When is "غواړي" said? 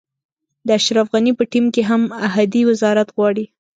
3.15-3.45